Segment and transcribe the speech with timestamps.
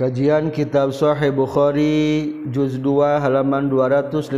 [0.00, 4.32] Kajian Kitab Sahih Bukhari juz 2 halaman 251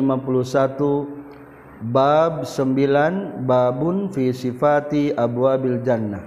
[1.86, 6.18] bab 9 babun fi sifati abwabil jannah.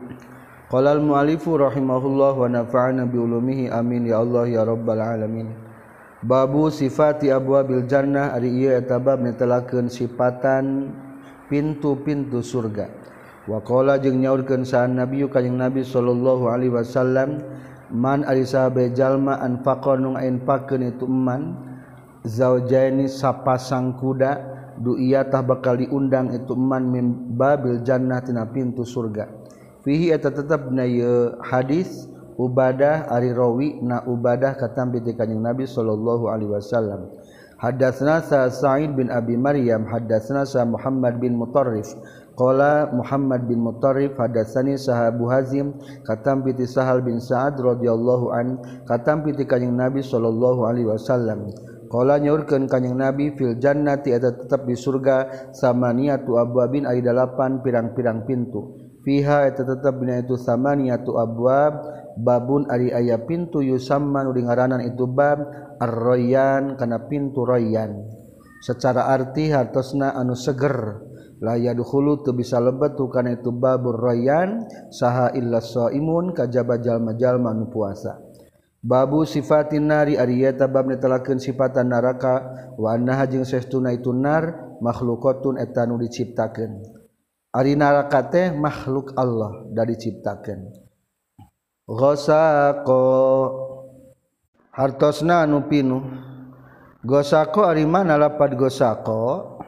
[0.71, 5.51] Qala al-mu'allifu rahimahullah wa nafa'ana bi ulumihi amin ya Allah ya rabbal alamin.
[6.23, 10.95] Babu sifati abwabil jannah ari ieu eta bab netelakeun sifatan
[11.51, 12.87] pintu-pintu surga.
[13.51, 17.43] Wa qala jeung nyaurkeun saan Nabi kanjing Nabi sallallahu alaihi wasallam
[17.91, 21.67] man ari sahabe jalma anfaqa nu ayenpakeun itu man
[22.23, 24.39] zaujaini sapasang kuda
[24.79, 29.40] du iya tah bakal diundang itu man mim babil jannah tina pintu surga.
[29.81, 30.85] fihi eta tetep na
[31.45, 32.07] hadis
[32.41, 37.09] ubadah ari rawi na ubadah katam ti kanjing Nabi sallallahu alaihi wasallam.
[37.61, 41.93] Hadatsna sa Sa'id bin Abi Maryam hadatsna sa Muhammad bin Mutarrif.
[42.33, 48.57] Qala Muhammad bin Mutarrif hadatsani sa Abu Hazim katam ti Sahal bin Sa'ad radhiyallahu an
[48.89, 51.53] katam ti kanjing Nabi sallallahu alaihi wasallam.
[51.85, 58.25] Kala nyaurkeun kanjing Nabi fil jannati eta tetep di surga samaniatu abwabin ari dalapan pirang-pirang
[58.25, 58.80] pintu.
[59.01, 61.81] fiha eta tetap bina itu samaniyatu abwab
[62.17, 65.41] babun ari aya pintu yusamman uri ngaranan itu bab
[65.81, 68.05] ar-rayyan kana pintu rayyan
[68.61, 71.01] secara arti hartosna anu seger
[71.41, 74.61] la yadkhulu teu bisa lebet tu kana itu babur rayyan
[74.93, 78.21] saha illa shaimun kajaba jalma-jalma nu puasa.
[78.81, 84.77] Babu sifatin nari ari eta bab netelakeun sifatan neraka wa annaha jeung saestuna itu nar
[84.81, 87.00] makhlukatun eta nu diciptakeun.
[87.51, 90.71] Ari neraka teh makhluk Allah dari ciptakan.
[91.83, 93.03] Gosako
[94.71, 95.99] hartosna anu pinu.
[97.03, 99.59] Gosako ari mana lapad gosako?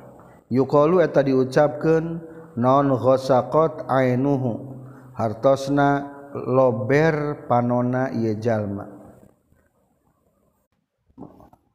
[0.47, 2.23] Yukalu eta diucapkeun
[2.55, 4.79] non gosakot ainuhu.
[5.19, 8.87] Hartosna lober panona ieu jalma.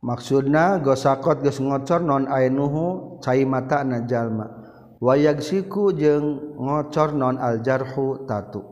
[0.00, 4.57] Maksudna gosakot geus ngocor non ainuhu cai mata na jalma.
[4.98, 8.62] wayagsiku jeung ngocor non aljarhu tatu.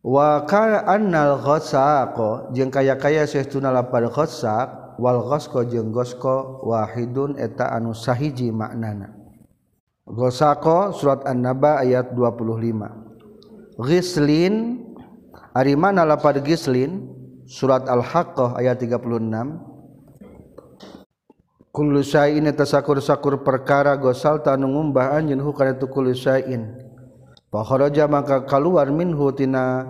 [0.00, 0.42] Wa
[0.88, 8.48] annal ghasaqo jeung kaya-kaya saestuna lapar ghasaq wal ghasqo jeung ghasqo wahidun eta anu sahiji
[8.48, 9.12] maknana.
[10.08, 14.82] Ghasaqo surat an-naba ayat 25 ghislin
[15.54, 17.16] ari mana lapar ghislin?
[17.50, 19.26] Surat al-haqqah ayat 36
[21.70, 25.86] kulusain eta sakur-sakur perkara gosal tanu ngumbah anjeun hu kana tu
[27.50, 29.86] fa kharaja maka kaluar minhu tina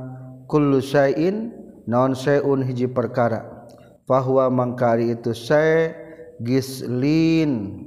[0.48, 1.60] kulusain
[1.90, 3.66] naon saeun hiji perkara.
[4.06, 5.94] Fahuwa mangkari itu saya
[6.42, 7.86] gislin.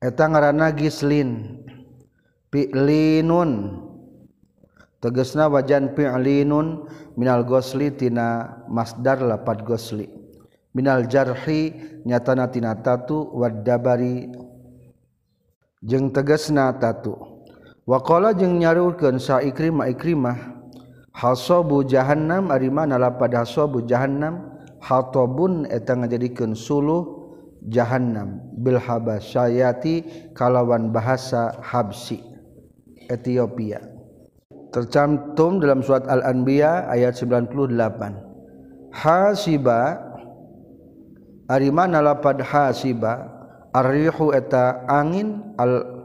[0.00, 1.60] Eta ngaranna gislin.
[2.48, 3.80] Pi'linun.
[5.00, 10.19] Tegesna wajan pi'linun minal gosli tina masdar lapat gosli.
[10.70, 11.74] Minal jarhi
[12.06, 14.30] nyatanatina tatu wadabari
[15.82, 17.18] jeng tegesna tatu.
[17.88, 20.38] Wakola jeng nyarukeun sa ikrimah ikrimah
[21.10, 24.46] hasobu jahannam ari mana lapad hasobu jahannam
[24.78, 27.34] hatobun eta ngajadikeun suluh
[27.66, 30.06] jahannam bil habasyati
[30.38, 32.22] kalawan bahasa habsi.
[33.10, 33.82] Ethiopia
[34.70, 37.74] tercantum dalam surat Al-Anbiya ayat 98
[38.94, 40.09] hasiba
[41.50, 43.26] ari mana lapad hasiba
[43.74, 46.00] arrihu eta angin al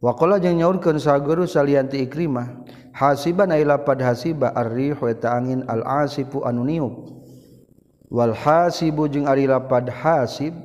[0.00, 2.64] Wakola jeung nyaurkeun saguru salianti ikrimah
[2.96, 7.04] hasiban na lapad hasiba arrihu eta angin al asifu anu niup.
[8.08, 10.56] Wal hasibu jeung ari lapad hasib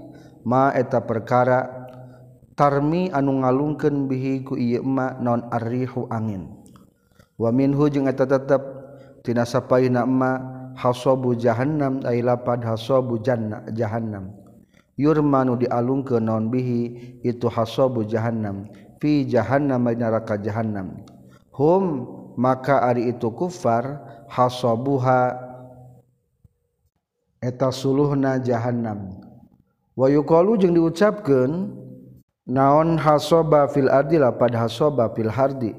[0.48, 1.68] ma eta perkara
[2.56, 6.56] tarmi anu ngalungkeun bihi ku ieu ma non arrihu angin.
[7.36, 8.64] Wa minhu jeung eta tetep
[9.20, 14.36] tina sapaina ma hasobu jahannam ay lapad hasobu janna jahannam.
[14.96, 17.20] Yurmanu dialung ke non bihi?
[17.24, 18.68] Itu hasobu jahannam.
[19.00, 21.04] Fi jahannam neraka jahannam.
[21.52, 25.36] Hum maka ari itu kufar hasobuha.
[27.44, 29.20] Eta suluhna jahannam.
[29.96, 31.72] Wa yuqalu jeung diucapkeun
[32.48, 35.76] naon hasoba fil ardi lapad hasoba fil hardi.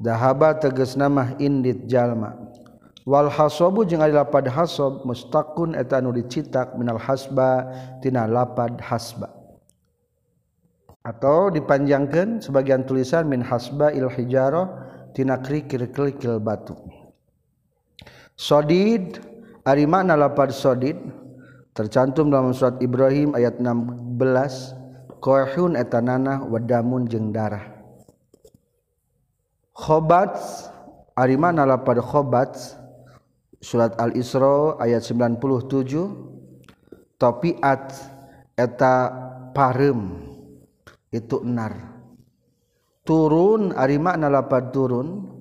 [0.00, 2.36] Dahaba tegas nama indit jalma.
[3.04, 7.68] wal hasobu jeung ari lapad hasob mustaqun eta anu dicetak minal hasba
[8.00, 9.28] tina lapad hasba.
[11.04, 14.72] Atau dipanjangkan sebagian tulisan min hasba il hijarah
[15.12, 16.72] tina krikil krikil batu.
[18.40, 19.20] Sodid
[19.68, 20.96] ari makna lapad sodid
[21.76, 27.68] tercantum dalam surat Ibrahim ayat 16 kohun eta nanah wadamun jeung darah.
[29.76, 30.40] Khobat
[31.20, 32.56] ari mana lapad khobat
[33.64, 35.40] surat Al-Isra ayat 97
[37.16, 37.96] topiat
[38.60, 38.94] eta
[39.56, 40.20] parem
[41.08, 41.72] itu enar
[43.08, 45.40] turun ari makna lapad turun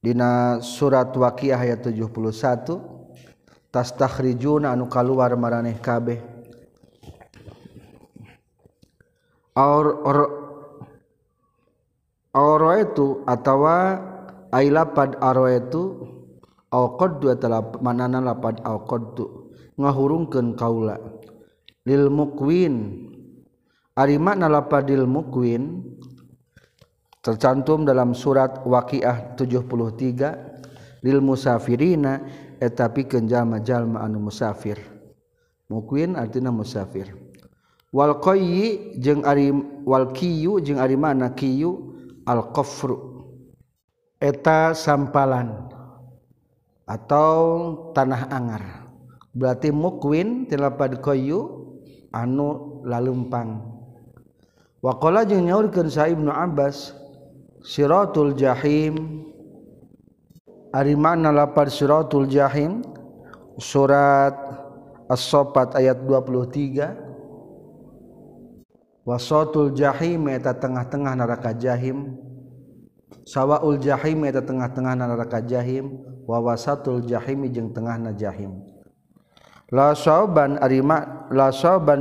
[0.00, 2.92] dina surat Waqiah ayat 71
[3.72, 6.20] tas takhrijuna anu kaluar maraneh kabeh.
[9.56, 10.18] Aur or
[12.32, 14.00] aur itu atawa
[14.52, 16.08] ailapad aroetu
[16.72, 17.36] dua
[17.84, 20.96] manana lapad alqaddu ngahurungkeun kaula.
[21.84, 23.08] Lil muqwin.
[23.92, 25.84] Ari makna lapadil muqwin
[27.20, 32.24] tercantum dalam surat waqiah 73 lil musafirina
[32.56, 34.80] etapi kenjama jalma anu musafir.
[35.68, 37.12] Muqwin artina musafir.
[37.92, 39.52] Wal qayyi jeung ari
[39.84, 41.92] wal kiyu jeung ari makna kiyu
[42.24, 43.28] al qafru
[44.16, 45.71] eta sampalan.
[46.92, 47.36] atau
[47.96, 48.92] tanah Angar.
[49.32, 51.72] Berarti mukwin tilapad koyu
[52.12, 53.64] anu lalumpang.
[54.84, 56.92] Wakola jeung nyaurkeun sa Ibnu Abbas
[57.64, 59.24] siratul jahim.
[60.72, 62.84] Ari makna lapar siratul jahim?
[63.56, 64.32] Surat
[65.08, 67.12] as-saffat ayat 23
[69.02, 72.16] wasatul jahim eta tengah-tengah neraka jahim.
[73.22, 78.66] Sawaul Jahim eta tengah-tengah neraka Jahim wa wasatul Jahim jeung tengahna Jahim.
[79.70, 81.48] La sauban ari ma la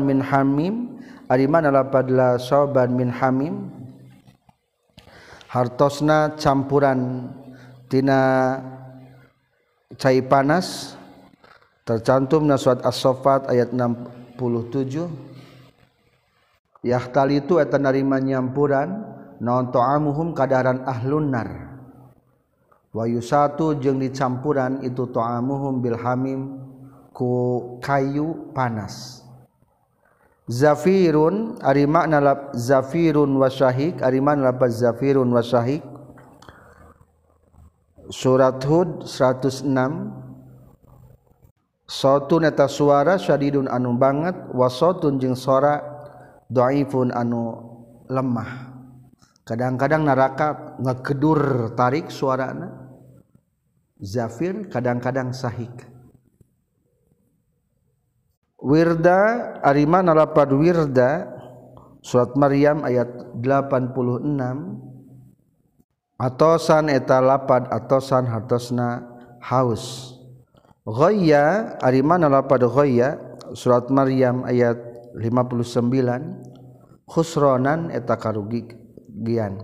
[0.01, 3.69] min hamim ari mana lapad la sauban min hamim.
[5.51, 8.19] Hartosna campurantina
[9.99, 10.95] cair panas
[11.83, 15.11] tercantum naswat as-sofat ayat 67
[16.87, 19.10] yahtali itu eta narima nyampuran
[19.41, 21.73] non to'amuhum kadaran ahlunnar
[22.93, 26.61] wayu satu jeung dicampuran itu to'amuhum bilhamim
[27.09, 29.25] ku kayu panas.
[30.51, 35.81] Zafirun ari makna lap zafirun wasyahik ari makna lap zafirun wasyahik
[38.11, 39.63] surat hud 106
[41.91, 45.83] Sotu neta suara syadidun anu banget wasotun jeung sora
[46.47, 47.59] dhaifun anu
[48.07, 48.70] lemah.
[49.51, 52.71] Kadang-kadang neraka ngekedur tarik suarana
[53.99, 55.75] zafir kadang-kadang sahik.
[58.55, 61.27] Wirda Arimana lapad Wirda
[61.99, 63.11] surat Maryam ayat
[63.43, 63.91] 86
[66.15, 69.03] atosan eta lapad atosan hartosna
[69.43, 70.15] haus.
[70.87, 73.19] Ghoya Arimana lapad Ghoya
[73.51, 74.79] surat Maryam ayat
[75.19, 78.15] 59 khusronan eta
[79.23, 79.61] gian.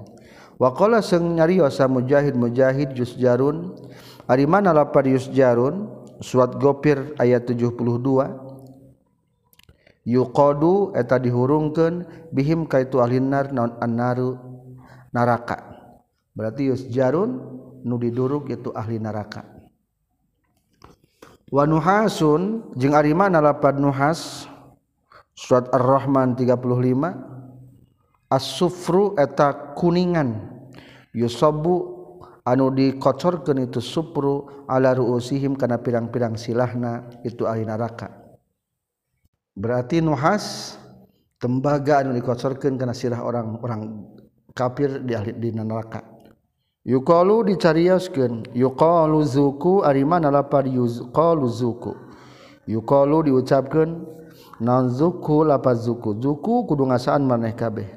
[0.57, 3.77] Wakola seng nyariosa mujahid mujahid juz jarun
[4.25, 5.89] ari mana lapar juz jarun?
[6.17, 7.77] Surat gopir ayat 72
[10.07, 14.39] yuqadu eta dihurungkeun bihim kaitu ahlinnar naon annaru
[15.11, 15.61] neraka
[16.31, 17.37] berarti yusjarun
[17.83, 19.43] nu diduruk itu ahli neraka
[21.51, 24.49] wa nuhasun jeung ari mana lapad nuhas?
[25.37, 27.36] Surat ar-rahman 35
[28.29, 30.55] asufru eta kuningan.
[31.15, 31.97] Yusabu
[32.47, 38.27] anu dikocorkeun itu supru ala ruusihim kana pirang-pirang silahna itu ahli neraka
[39.57, 40.77] berarti nuhas
[41.41, 44.05] tembaga anu dikocorkeun kana sirah orang-orang
[44.53, 46.05] kafir di ahli di neraka.
[46.87, 51.91] Yuqalu dicarioskeun yuqalu zuku ari mana lapar yuqalu zuku.
[52.63, 54.07] Yuqalu diucapkeun
[54.63, 56.15] naon zuku lapar zuku.
[56.15, 57.96] Zuku kudu ngasaan maneh kabeh.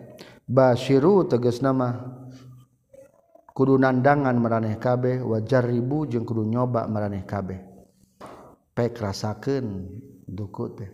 [0.50, 1.94] Bashiru teges nama.
[3.54, 7.62] Kudu nandangan meraneh kabeh wajar ribu jeung kudu nyoba meraneh kabeh.
[8.74, 9.86] Pek rasakeun
[10.26, 10.90] duku teh.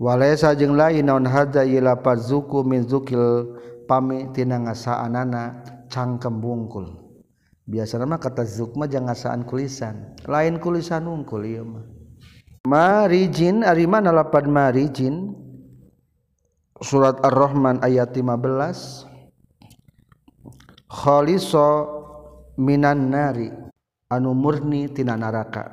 [0.00, 3.52] Walaysa jeung lain naon hadza yalafaz zuku min zukil
[3.84, 5.60] pami tina ngasaanana
[5.92, 6.88] cangkem bungkul.
[7.68, 10.16] Biasana mah kata zukma jangan ngasaan kulisan.
[10.24, 11.84] Lain kulisan ungkul ieu mah.
[12.64, 15.36] Marijin ari mana lapan marijin?
[16.80, 19.04] surat ar-rahman ayat 15
[20.88, 21.68] khaliso
[22.56, 23.52] minan nari.
[24.10, 25.70] Anu murni tina neraka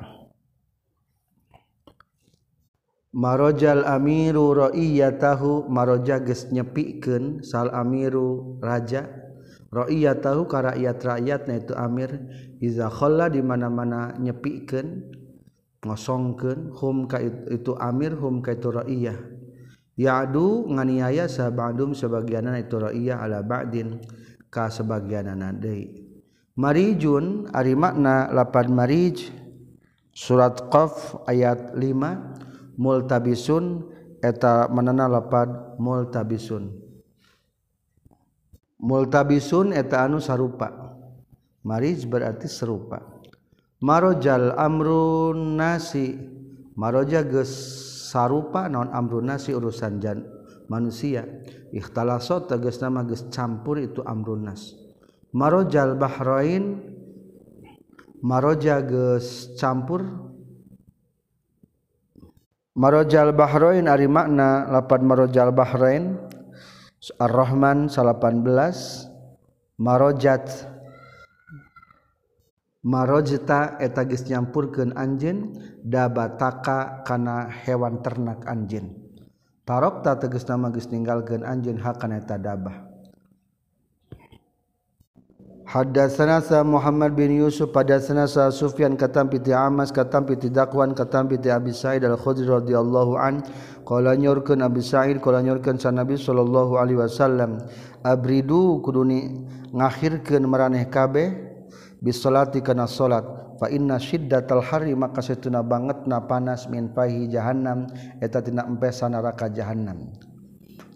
[3.10, 9.10] marojal amiru ra'iyatahu maroja geus nyepikeun sal amiru raja.
[9.68, 12.08] Ro'iya tahu ka rakyat rakyat na itu Amir.
[12.56, 15.12] Iza khalla di mana-mana nyepikeun
[15.84, 16.72] ngosongkeun.
[16.72, 19.37] Hum ka itu, itu Amir hum ka itu ra'iyah
[19.98, 23.98] ya'du nganiaya sabandum sebagianan itu ra'iyah ala ba'din
[24.46, 26.06] ka sebagianan deui
[26.54, 29.34] marijun ari makna lapan marij
[30.14, 33.90] surat qaf ayat 5 multabisun
[34.22, 36.70] eta manana lapad multabisun.
[38.78, 40.94] Multabisun eta anu sarupa.
[41.66, 43.02] Marij berarti serupa.
[43.82, 46.14] Marojal amrun nasi.
[46.78, 47.50] Maroja geus
[48.08, 50.24] sarupa naon amrunasi urusan jan
[50.72, 51.28] manusia.
[51.68, 54.72] Ikhtilaso tegas nama geus campur itu amrunas.
[55.36, 56.80] Marojal bahrain
[58.24, 60.08] maroja geus campur.
[62.72, 66.16] Marojal bahrain ari makna lapan marojal bahrain
[67.18, 69.08] ar-rahman 18
[69.78, 70.67] marojat
[72.88, 75.52] marojta eta geus nyampurkeun anjeun
[75.84, 78.96] dabataka kana hewan ternak anjeun.
[79.68, 82.88] Tarokta tegas nama geus ninggalkeun anjeun hakana eta dabah.
[85.68, 91.28] Hadatsana sa Muhammad bin Yusuf hadatsana sa Sufyan katam piti Amas katam piti Dakwan katam
[91.28, 93.44] piti Abi Sa'id Al-Khudri radhiyallahu an
[93.84, 97.60] qala nyorkeun Abi Sa'id qala nyorkeun sa Nabi sallallahu alaihi wasallam
[98.00, 99.44] abridu kuduni
[99.76, 101.47] ngakhirkeun maraneh kabeh
[101.98, 103.24] bisolati kana salat
[103.58, 107.90] fa inna syiddatal hari maka setuna banget na panas min fahi jahannam
[108.22, 110.14] eta tina empesa neraka jahannam.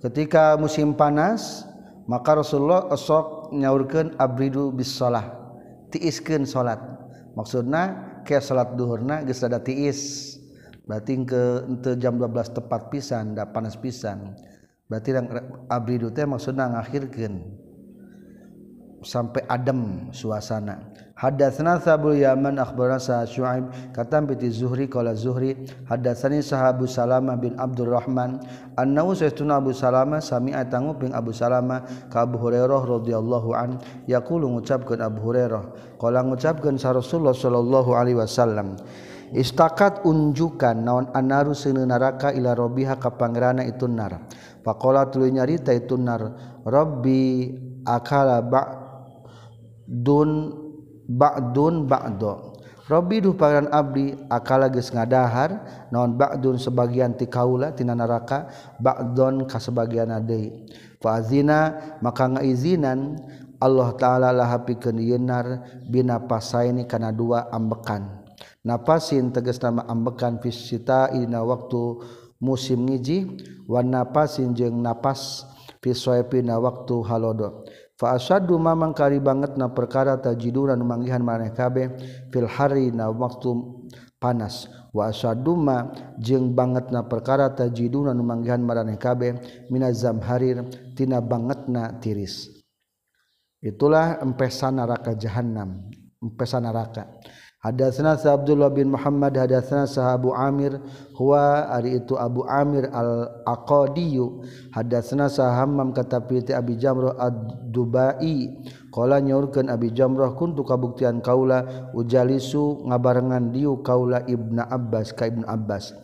[0.03, 1.67] Ketika musim panas
[2.07, 5.31] maka Rasulullah esok nyaurkeun abridu bisalah
[5.95, 6.79] tiiskeun salat
[7.35, 10.35] maksudna ke salat duhurna geus ada tiis.
[10.83, 14.35] Berarti ke ente jam 12 tepat pisan da panas pisan.
[14.91, 15.15] Berarti
[15.71, 17.39] abridu teh maksudna ngakhirkeun.
[19.03, 20.79] Sampai adem suasana.
[21.23, 23.71] Hadatsana Sabul Yaman akhbarana Syuaib.
[23.95, 25.55] Katam bi Zuhri qala Zuhri
[25.87, 28.43] hadatsani sahabu Salamah bin Abdurrahman
[28.75, 33.79] annahu sayyiduna Abu Salamah sami'a tanguping Abu Salamah ka Abu Hurairah radhiyallahu an.
[34.11, 38.75] Yaqulu ngucapkeun Abu Hurairah qala ngucapkeun sa Rasulullah sallallahu alaihi wasallam
[39.31, 44.27] istakat unjukan naon anaru seuneun neraka ila rabbiha ka pangeranna itu nar?
[44.67, 46.35] Faqala tuluy nyarita itu nar
[46.67, 47.55] rabbi
[47.87, 48.82] akala ba'
[49.93, 50.57] dun
[51.05, 52.57] bakdun bakdo
[52.91, 55.63] Robi duh pangeran abdi akala geus ngadahar
[55.95, 58.51] naon ba'dun sebagian ti kaula tina neraka
[58.83, 60.67] ba'don ka sebagianna deui
[60.99, 63.23] fa azina maka ngaizinan
[63.63, 68.27] Allah taala lahapikeun yenar bina pasaini kana dua ambekan.
[68.67, 72.03] Nafasin tegas nama ambekan fisita ina waktu
[72.43, 73.39] musim ngiji
[73.71, 75.47] wan napasin jeung napas
[75.79, 77.63] fisoepina waktu halodo.
[78.03, 81.95] faasadu mamang kari banget na perkara tajiduran manggihan maneh kabeh
[82.35, 83.55] fil hari na waktu
[84.19, 84.67] panas.
[84.91, 89.39] Wa asaduma jeung banget na perkara tajiduna manggihan maneh kabeh
[89.71, 90.67] minazam harir
[90.99, 92.51] tina bangetna tiris.
[93.63, 95.87] Itulah empesan neraka jahanam,
[96.19, 97.07] empesan neraka
[97.63, 100.83] Hadatsana Abdullah bin Muhammad hadatsana sahabu Amir.
[101.15, 104.43] Huwa ari itu Abu Amir al-Aqadiyu.
[104.75, 108.67] Hadatsana sahammam kata piti Abi Jamrah ad-Dubai.
[108.91, 115.47] Qala nyaurkeun Abi Jamrah kuntu kabuktian kaula ujalisu ngabarengan diu kaula Ibnu Abbas ka Ibnu
[115.47, 115.95] Abbas.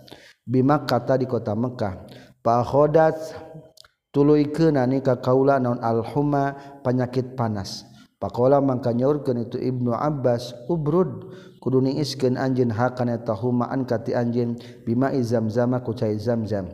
[0.47, 2.07] Bima kata di kota Mekah
[2.39, 3.19] fa khodat
[4.15, 6.55] tuluikeun ani ka kaula naon al-huma
[6.87, 7.83] penyakit panas.
[8.19, 11.31] Pakola mangka nyaurkeun itu Ibnu Abbas ubrud
[11.69, 14.57] kuduning iskeun anjeun hakana tahumaan kati anjeun
[14.89, 16.65] bima zamzam ku cai zamzam.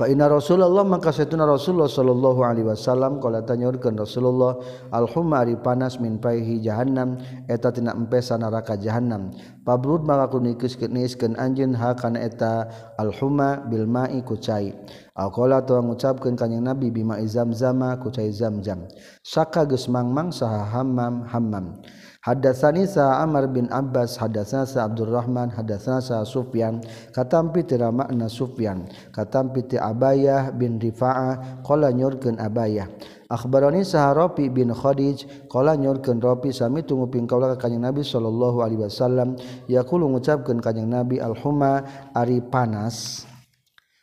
[0.00, 4.56] Fa inna rasulullah maka satuna rasulullah sallallahu alaihi wasallam qala tanyaurkeun rasulullah
[4.96, 7.20] al humari panas min paihi jahannam
[7.52, 9.28] eta tina empesa neraka jahannam.
[9.60, 10.56] Pabrud maka kuduning
[11.04, 12.64] iskeun anjeun hakana eta
[12.96, 14.72] al huma bil ma'i ku cai.
[15.12, 18.88] Aqala tu ngucapkeun kanjing Nabi bima zamzama ku cai zamzam.
[19.20, 21.76] Saka geus mangmang saha hammam hammam
[22.20, 26.84] Hadatsani sa Amr bin Abbas hadatsana sa Abdurrahman hadatsana sa Sufyan
[27.16, 32.92] katampi tira makna Sufyan katampi ti Abayah bin Rifa'ah qala nyurkeun Abayah.
[33.32, 38.68] Akhbarani sa Rafi bin Khadij qala nyurkeun Rafi sami tunguping kaula ka kanjing Nabi sallallahu
[38.68, 39.40] alaihi wasallam.
[39.72, 43.24] Yaqulu ngucapkeun kanjing Nabi al-huma ari panas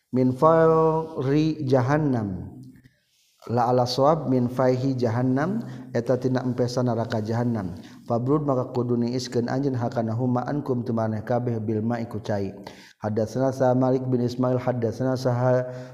[0.09, 2.57] min fari jahannam.
[3.47, 5.63] La ala sawab min faihi jahannam
[5.95, 11.59] eta tina empesan neraka jahannam Fabrud maka kudu niiskeun anjeun hakana huma ankum tumaneh kabeh
[11.59, 12.55] bil ma'i ku cai.
[13.03, 15.29] Hadatsana sa Malik bin Ismail hadatsana sa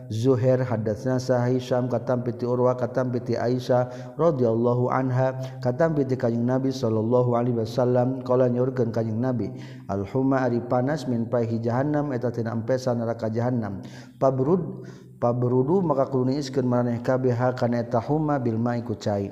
[0.07, 6.47] Zuhair hadatsana sa Hisham katam piti Urwa katam piti Aisyah radhiyallahu anha katam piti kanjing
[6.47, 9.51] Nabi sallallahu alaihi wasallam qala nyurkeun kanjing Nabi
[9.91, 13.81] al huma ari panas min paihi jahannam eta tina empesa neraka jahannam.
[14.21, 14.85] Fabrud
[15.17, 19.27] pabrudu maka kudu niiskeun maraneh kabeh hakana eta huma bil ma'i ku cai.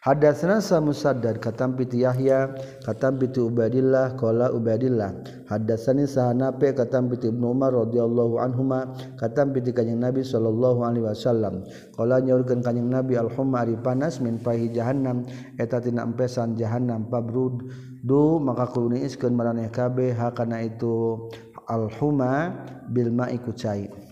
[0.00, 2.56] Hadatsna sa Musaddad katam piti Yahya
[2.88, 5.44] katam piti Ubaidillah qala Ubaidillah.
[5.44, 11.04] Hadatsani sa Hanafi katam piti Ibnu Umar radhiyallahu anhuma katam piti kanjing Nabi sallallahu alaihi
[11.04, 11.68] wasallam.
[11.92, 15.28] Qala nyaurkeun kanjing Nabi al-humma ari panas min pahi jahannam
[15.60, 17.68] eta tina empesan jahannam pabrud
[18.00, 21.28] du maka kuluni iskeun maraneh kabeh hakana itu
[21.68, 22.56] al-humma
[22.88, 24.09] bil ma'i kucai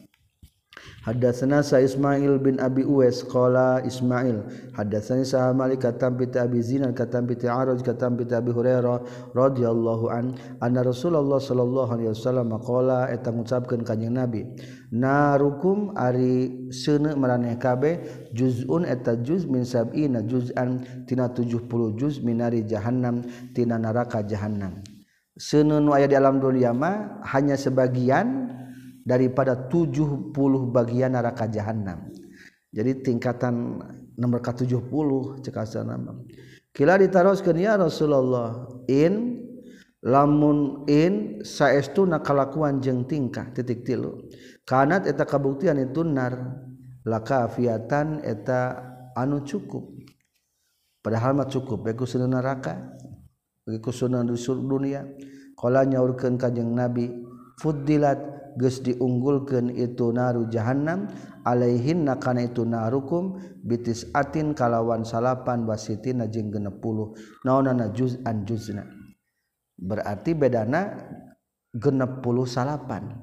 [1.09, 4.45] Hadatsana sa Ismail bin Abi Uwais qala Ismail
[4.77, 10.13] hadatsani sa Malik katam bi Abi Zinan katam bi Araj katam bi Abi Hurairah radhiyallahu
[10.13, 14.53] an anna Rasulullah sallallahu alaihi wasallam qala eta ngucapkeun ka Kanjeng Nabi
[14.93, 22.69] narukum ari seuneu maraneh kabeh juzun eta juz min sab'ina juz'an tina 70 juz minari
[22.69, 23.25] jahannam
[23.57, 24.85] tina neraka jahannam.
[25.41, 28.59] Seuneu nu aya di alam dunia mah hanya sebagian
[29.09, 30.37] daripada 70
[30.69, 32.13] bagian neraka jahanam
[32.69, 33.81] jadi tingkatan
[34.21, 35.97] nomor ke-70 cekasana
[36.77, 39.49] kila ditaroskeun ya Rasulullah in
[40.05, 43.51] lamun in saestuna kalakuan jeung tingkah?
[43.51, 44.31] Titik tilu.
[44.63, 46.37] Kanat eta kabuktian itu nar
[47.03, 48.79] lakafiatan eta
[49.17, 49.97] anu cukup.
[51.03, 52.95] Padahal mah cukup bae kusunan neraka
[53.65, 55.03] bagi kusunan di dunia.
[55.59, 57.11] Kala nyaurkeun kanjeng nabi
[57.59, 61.11] fuddilat geus diunggulkeun itu naru jahannam
[61.45, 67.13] alaihin nakana itu narukum bitis atin kalawan salapan wasitina jeung genep puluh
[67.45, 68.87] naonana juz'an juzna.
[69.79, 70.97] Berarti bedana
[71.75, 73.21] genep puluh salapan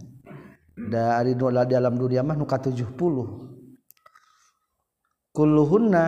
[0.75, 3.47] dari dalam dunia mah nuka tujuh puluh.
[5.35, 6.03] Kulluhunna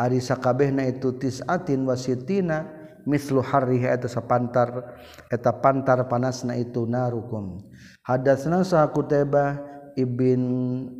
[0.00, 2.64] ari sakabehna itu tis'atin wasitina
[3.04, 4.96] mislu harriha eta sapantar
[5.28, 7.60] eta pantar panasna itu narukum.
[8.04, 9.58] hadasna saha kutaiba
[9.96, 10.40] ibn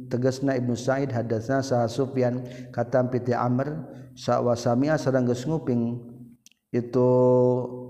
[0.08, 3.84] tegasna ibnu Sa'id hadasna saha Sufyan katam piti Amr
[4.16, 6.00] sawa samia sareng geus nguping
[6.74, 7.10] itu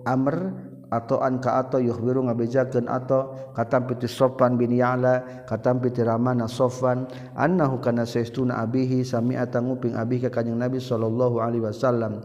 [0.04, 0.52] Amr
[0.94, 6.46] atau an ka atau yukhbiru ngabejakeun atau katam piti Sofan bin Ya'la katam piti Ramana
[6.46, 12.22] Sofan annahu kana saistuna abihi samia tanguping abihi ka kanjeng Nabi sallallahu alaihi wasallam.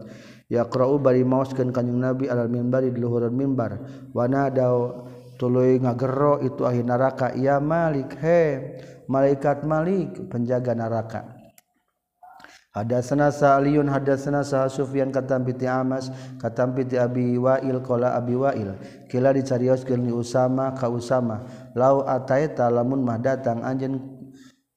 [0.50, 3.78] Yaqra'u bari maoskeun kanjeng Nabi alal minbari di luhuran mimbar
[4.10, 5.06] wa nadau
[5.40, 8.12] tuluy ngagero itu ahli neraka ya malik.
[8.20, 8.76] He
[9.08, 11.40] malaikat malik penjaga neraka
[12.70, 16.06] Hadatsana Sa'liyun hadatsana Sa Sufyan katam piti Amas
[16.38, 18.70] katam piti Abi Wa'il qala Abi Wa'il.
[19.10, 21.42] Kila dicarioskeun ni Usama ka Usama.
[21.74, 23.98] Lau ataita lamun mah datang anjeun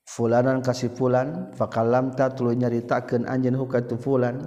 [0.10, 4.42] fulanan kasih fulan fakalam ta tuluy nyaritakeun anjeun huka fulan.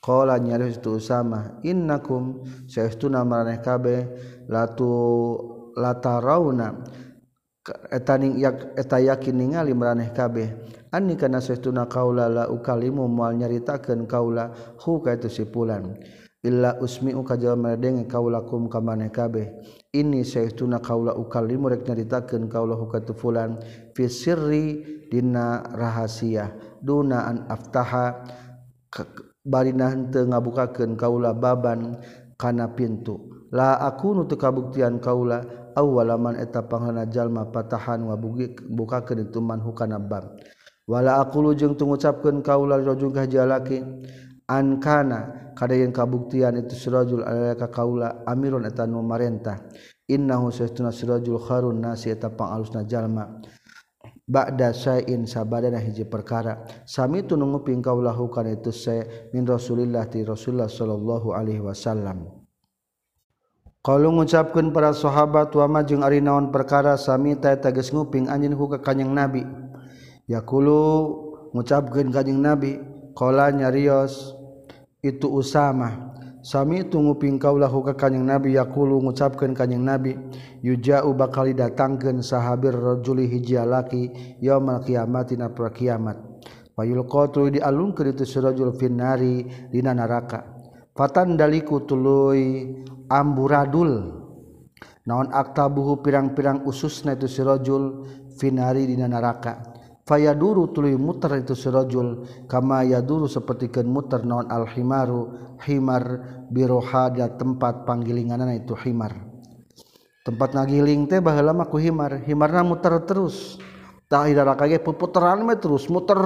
[0.00, 4.08] Qala nyarios tu Usama innakum saestuna maraneh kabeh
[4.48, 6.72] latu latarauna
[7.90, 10.48] etaning yak eta yakin ningali maraneh kabeh.
[10.94, 15.98] Anni kana sahtuna qaula la ukalimu moal nyaritakeun kaula hu ka itu sipulan
[16.46, 19.50] illa usmi'u ka jalma denge kaula kum ka maneh kabeh.
[19.90, 23.58] Ini sahtuna kaula ukalimu rek nyaritakeun kaula hu ka itu fulan.
[23.98, 24.66] Fi sirri
[25.10, 26.54] dina rahasia.
[26.78, 28.22] Duna an aftaha
[29.42, 31.98] barinah teu ngabukakeun kaula baban
[32.38, 33.50] kana pintu.
[33.50, 40.00] La aku nu teu kabuktian kaula awalaman eta panghana jalma patahan wabugi bukakeun ituman hukana
[40.00, 40.40] bab
[40.88, 43.84] wala aqulu jeung teu ngucapkeun kaula rajul ka jalaki
[44.48, 49.64] an kana kada yang kabuktian itu sirajul alaka kaula amirun eta nu marentah.
[50.06, 53.40] Innahu sayyiduna sirajul kharun nasi eta pangalusna jalma.
[54.28, 56.68] Ba'da sayin sabadana hiji perkara.
[56.84, 62.35] Sami tu nunggu pingkau lahukan itu saya min Rasulillah ti Rasulullah sallallahu alaihi wasallam.
[63.86, 68.82] kalau ngucapkan para sahabat wamajeng ari naon perkara sami tay tages nguping anjin ku ke
[68.82, 69.46] kanyang nabi.
[70.26, 70.82] Yakulu
[71.54, 72.82] ngucapkan kanyang nabi
[73.14, 74.34] kola nyarios
[75.06, 80.18] itu usama sami itu nguping kaulahu ke kanyang nabi yakulu ngucapkan kanyang nabi
[80.66, 84.10] yuja'u bakal datangkan sahabir rajuli hijialaki
[84.42, 86.18] yaumal kiamatina pra kiamat.
[86.74, 90.55] Wayul di dialungkan itu surajul finnari dina neraka
[90.96, 92.72] Fatan daliku tuluy
[93.12, 94.24] amburadul.
[95.04, 98.02] Naon akta buhu pirang-pirang usus na itu sirojul
[98.34, 104.46] finari dina neraka Faya duru tulu muter itu sirojul kama ya duru sepertikan muter naon
[104.50, 105.34] al himaru
[105.66, 109.14] himar biroha dia tempat panggilingan itu himar.
[110.22, 113.58] Tempat nagiling teh baheula mah ku himar himarna muter terus.
[114.06, 116.18] Tak idara kage puputeran mah terus muter.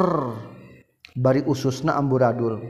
[1.17, 2.61] Bari ususna amburadul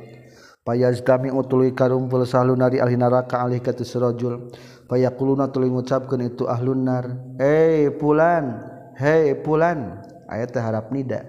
[0.67, 4.53] payaz kami utului karumpul sahlunari ahli neraka alih ka rajul
[4.91, 8.71] payakuluna tuluy ngucapkeun itu ahlunnar eh pulan.
[9.01, 9.97] Hei pulan.
[10.29, 11.25] Aya teh harap nida.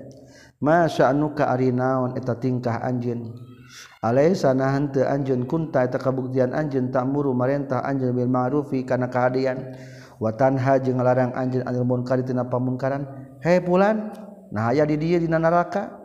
[0.59, 3.31] Masya anuka ari naon eta tingkah anjeun?
[4.03, 9.71] Alaisa nahan teu anjeun kunta eta kabuktian anjeun ta'muru marentah anjeun bil ma'rufi kana kahadian.
[10.19, 13.07] Wa tanha jeung ngalarang anjeun anil munkari tina pamungkaran.
[13.39, 14.11] Hei pulan.
[14.51, 16.00] Nah aya di dieu dina neraka.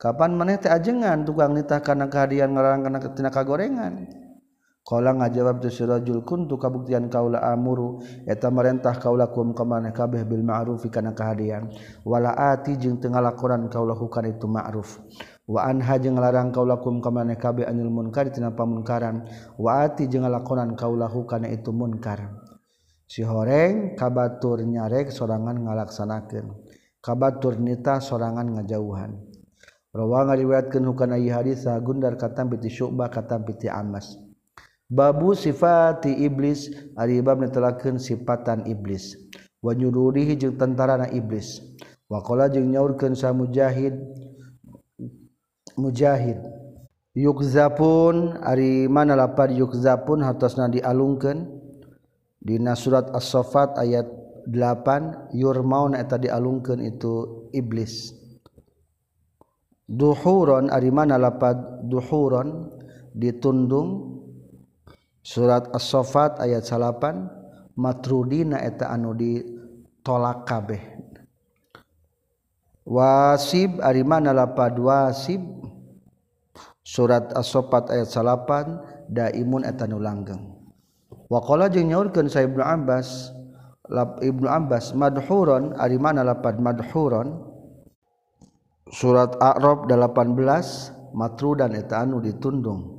[0.00, 4.08] Kapan maneh teh ajengan tukang nitah kana kehadian ngarang kana tina kagorengan.
[4.80, 10.24] Qala ngajawab tu sirajul kuntu kabuktian kaula amuru eta marentah kaula kum ka maneh kabeh
[10.24, 11.68] bil ma'ruf kana kahadian
[12.00, 15.04] wala ati jeung teu ngalakoran kaula hukana itu ma'ruf.
[15.44, 19.28] Wa anha jeung larang kaula kum ka maneh kabeh anil munkar tina pamunkaran.
[19.60, 22.40] Wa ati jeung ngalakonan kaula hukana itu munkar.
[23.04, 26.56] Si horeng kabatur nyarek sorangan ngalaksanakeun
[27.04, 29.29] kabatur nita sorangan ngajauhan.
[29.90, 34.14] Rawang ngariwayatkeun hukana ieu hadis ah, Gundar katam piti Syu'bah katam piti Amas.
[34.86, 39.18] Babu sifati iblis ari bab netelakeun sifatan iblis.
[39.58, 41.58] Wa nyururihi jeung tentarana iblis.
[42.06, 43.98] Wa qala jeung nyaurkeun sa Mujahid
[45.78, 46.38] Mujahid
[47.10, 51.50] Yukzapun ari mana lapar yukzapun hatosna dialungkeun
[52.38, 54.06] dina surat As-Saffat ayat
[54.46, 58.19] 8 yurmaun eta dialungkeun itu iblis.
[59.90, 62.78] duhuron ari mana lapad duhuron?
[63.10, 64.22] Ditundung
[65.18, 67.26] surat as-sofat ayat salapan
[67.74, 70.78] matrudina eta anu ditolak kabeh.
[72.86, 75.42] Wasib ari mana lapad wasib?
[76.86, 78.78] Surat as-sofat ayat salapan
[79.10, 80.54] daimun eta nu langgeng.
[81.30, 83.30] Waqala jeung nyaurkeun sa ibnu abbas
[83.90, 87.49] lab ibnu abbas madhuron ari mana lapad madhuron?
[88.90, 92.98] surat A'raf 18 matru dan eta anu ditundung.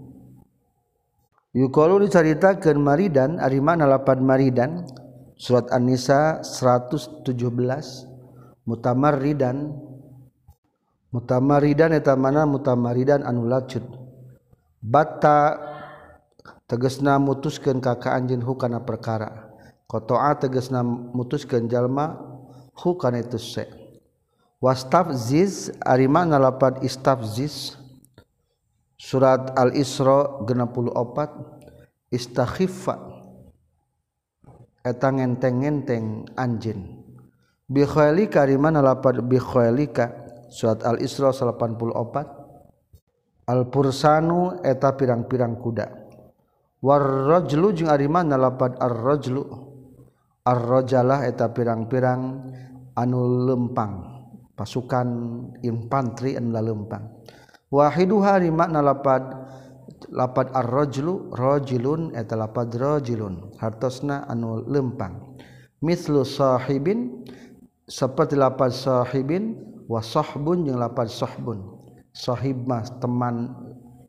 [1.51, 4.87] Yukalu diceritakeun maridan ari mana lapan maridan
[5.35, 7.27] surat An-Nisa 117
[8.63, 9.75] mutamarridan.
[11.11, 13.83] Mutamarridan eta mana mutamarridan anu lacut?
[14.79, 15.59] Bata
[16.71, 19.51] tegesna mutuskeun kaka anjeun hukana perkara.
[19.91, 22.15] Qata'a tegesna mutuskeun jalma
[22.79, 23.80] hukana itu se'
[24.61, 27.73] wastafziz arimanapan istafziz
[28.93, 32.95] surat al-Isra 64 istakhifa
[34.85, 37.01] eta ngenteng-ngenteng anjeun
[37.65, 40.13] bi khailika di mana lapad bi khailika
[40.53, 42.41] surat al-Isra 84
[43.49, 45.87] al-pursanu eta pirang-pirang kuda.
[46.81, 49.43] War rajlu jeung ari mana lapad ar-rajlu
[50.45, 52.21] ar-rajalah eta pirang-pirang
[52.97, 54.10] anu lempang
[54.55, 55.07] pasukan
[55.63, 57.07] infanteri anu lalempang.
[57.71, 59.23] Wahiduha di makna lapad
[60.11, 63.55] lapad ar-rajulu rajulun eta lapad rajulun.
[63.59, 65.39] Hartosna anu lempang.
[65.81, 67.25] Mislu sahibin
[67.87, 69.57] seperti lapad sahibin
[69.89, 73.55] wa sahbun jeung lapad sahbun sahib mas teman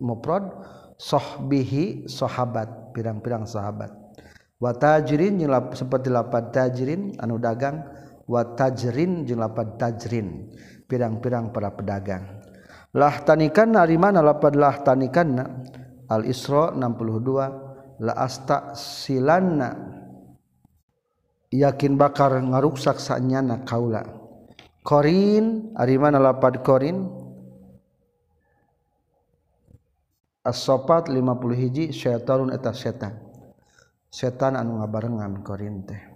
[0.03, 0.43] mufrad
[0.99, 3.91] sahbihi sahabat pirang-pirang sahabat.
[4.63, 5.43] Wa tajirin
[5.75, 7.83] seperti lapad tajirin anu dagang
[8.33, 10.49] wa tajrin jeung lapad tajrin
[10.89, 12.41] pirang-pirang para pedagang.
[12.97, 15.37] Lah tanikan ari mana lapad lah tanikan
[16.09, 19.73] al isra 62 la asta silanna
[21.53, 24.05] yakin bakar ngaruksak sanyana kaula.
[24.81, 27.21] Korin ari mana lapad korin?
[30.43, 33.15] As-sopat 50 hiji syaitanun eta setan.
[34.11, 36.12] Setan anu ngabarengan korin teh.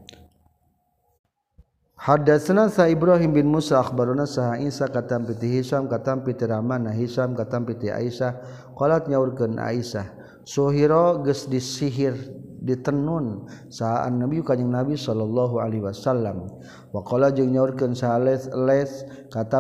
[2.07, 7.35] Hadatsana sa Ibrahim bin Musa akhbaruna sa Isa katam piti Hisam katam piti Rahman Hisam
[7.35, 8.31] katam piti Aisyah
[8.79, 10.15] qalat nyaurkeun Aisyah
[10.47, 12.15] suhira geus disihir
[12.63, 16.47] ditenun saan Nabi kanjing Nabi sallallahu alaihi wasallam.
[16.95, 19.11] Wa qala jeung nyaurkeun sa Les Les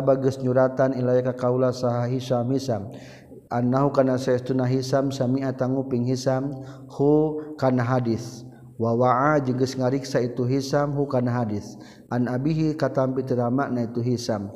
[0.06, 2.94] bagus nyuratan ilaya ka kaula saha Hisam Hisam
[3.50, 6.54] annahu kana saestuna Hisam sami'a tanguping Hisam
[6.94, 8.46] hu kana hadis.
[8.78, 11.74] Wa wa'a jeung geus ngariksa itu Hisam hu kana hadis.
[12.10, 14.54] an abihi katampi terama na itu hisam.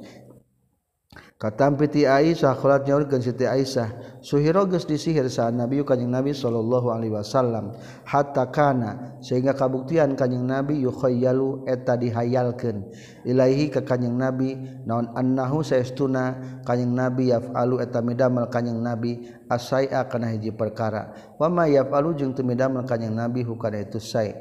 [1.40, 4.20] Katampi ti Aisyah khalat nyaurkeun Siti Aisyah.
[4.20, 7.72] Suhira geus disihir sa Nabi kanjing Nabi sallallahu alaihi wasallam.
[8.04, 12.92] Hatta kana sehingga kabuktian kanjing Nabi yukhayyalu eta dihayalkeun.
[13.24, 14.52] Ilahi ka kanjing Nabi
[14.84, 21.16] naon annahu saestuna kanjing Nabi yaf'alu eta midamel kanjing Nabi asai'a kana hiji perkara.
[21.40, 24.36] Wa ma yaf'alu jeung teu midamel kanjing Nabi hukana itu sai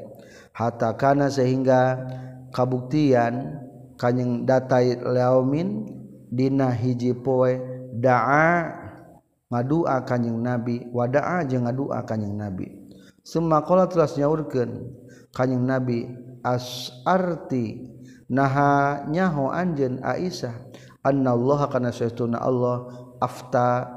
[0.52, 1.96] hatta kana sehingga
[2.50, 3.58] kabuktian
[3.96, 5.86] kanyeng datai laumin
[6.30, 7.58] dina hiji poe
[7.96, 8.70] daa
[9.50, 12.70] ngadua kanyeng nabi wadaa jeung ngadua kanyeng nabi.
[13.20, 14.70] Summa qala telah nyaurkeun
[15.34, 16.06] kanyeng nabi
[16.42, 17.90] asarti
[18.30, 20.54] naha nyaho anjeun aisyah
[21.04, 22.88] annallaha kana saytuna allah
[23.20, 23.90] afta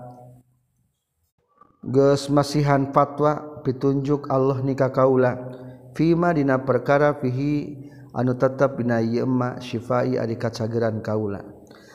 [1.84, 5.36] geus masihan fatwa pitunjuk Allah nikah kaula
[5.96, 11.42] fima dina perkara fihi anu tetap binayma syifai adi kacageran kaula.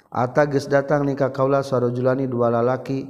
[0.08, 3.06] Ata geus datang nikah kaula sarojulani dua lalaki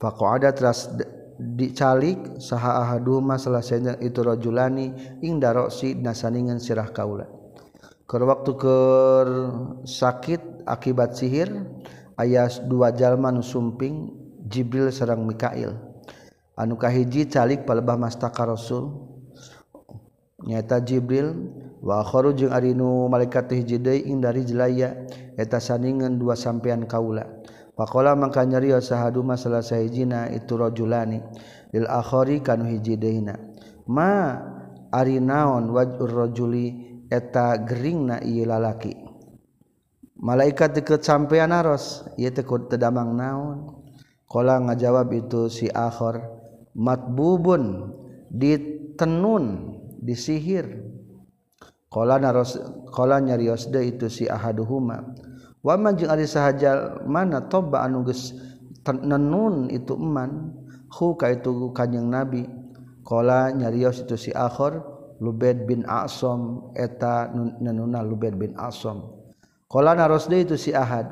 [0.00, 0.88] faqo ada teras
[1.36, 7.28] dicalik saha ahaduma selesainya itu rojulani ing daroksi nasaningan sirah kaula.
[8.06, 8.76] Ke waktu ke
[9.82, 11.50] sakit akibat sihir
[12.16, 14.14] ayas dua jalma nu sumping
[14.46, 15.74] Jibril sareng Mikail.
[16.54, 19.05] Anu kahiji calik palebah mastaka Rasul.
[20.44, 21.48] nyata Jibril
[21.80, 24.92] wa akharu jeung Arinu malaikat ing dari jelaya
[25.40, 27.24] eta saningan dua sampean kaula.
[27.76, 31.20] Faqala mangka nyarios sahaduma salah sahijina itu rajulani
[31.76, 33.36] lil akhari kanu hijidaina
[33.84, 34.32] ma
[34.88, 36.72] ari naon wajur rajuli
[37.12, 38.96] eta geringna ieu lalaki.
[40.16, 43.58] Malaikat deket sampean aros ieu teh tedamang naon?
[44.24, 46.24] Qala ngajawab itu si akhar
[46.72, 47.92] matbubun
[48.32, 49.75] ditenun.
[50.06, 50.86] disihir
[51.90, 52.22] qala
[52.94, 55.02] qala nyarios de itu si ahaduhuma.
[55.66, 56.30] Wa man jeung ari
[57.10, 58.30] mana toba anu geus
[58.86, 60.54] nenun itu eman
[60.94, 62.46] hu ka itu kanjing nabi.
[63.02, 64.82] Qala nyarios itu si akhor
[65.18, 69.16] lubed bin asom eta nenuna lubed bin asom
[69.66, 71.08] qala naros de itu si ahad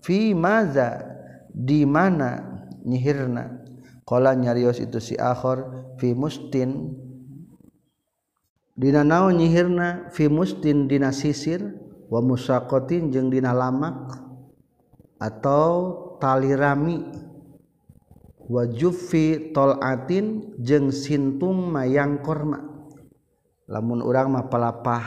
[0.00, 1.04] fi maza
[1.52, 3.60] di mana nyihirna?
[4.08, 6.96] Qala nyarios itu si akhor fi mustin
[8.78, 11.58] Dina naon nyihirna fi mustin dina sisir
[12.06, 14.22] wa musaqatin jeung dina lamak
[15.18, 15.74] atau
[16.22, 17.26] tali rami.
[18.48, 22.64] Wa juffi tolatin jeung sintung mayang korma
[23.68, 25.04] lamun urang mah palapah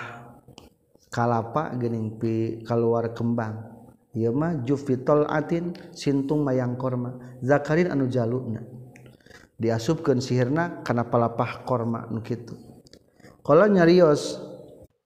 [1.09, 3.65] kalapa geuning pi keluar kembang.
[4.13, 8.61] Ieu mah juffi tolatin sintung mayang korma zakarin anu jaluna
[9.57, 12.70] diasupkeun sihirna kana palapah korma nu kitu.
[13.41, 14.41] kalau nyarios